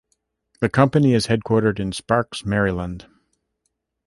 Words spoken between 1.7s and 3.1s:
in Sparks, Maryland.